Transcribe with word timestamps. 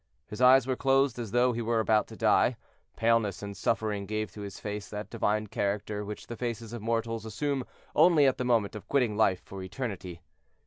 His 0.25 0.41
eyes 0.41 0.65
were 0.65 0.75
closed 0.75 1.19
as 1.19 1.29
though 1.29 1.53
he 1.53 1.61
were 1.61 1.79
about 1.79 2.07
to 2.07 2.15
die, 2.15 2.55
paleness 2.95 3.43
and 3.43 3.55
suffering 3.55 4.07
gave 4.07 4.31
to 4.31 4.41
his 4.41 4.59
face 4.59 4.89
that 4.89 5.11
divine 5.11 5.45
character 5.45 6.03
which 6.03 6.25
the 6.25 6.35
faces 6.35 6.73
of 6.73 6.81
mortals 6.81 7.23
assume 7.23 7.63
only 7.95 8.25
at 8.25 8.39
the 8.39 8.43
moment 8.43 8.73
of 8.75 8.87
quitting 8.87 9.15
life 9.15 9.43
for 9.45 9.61
eternity. 9.61 10.23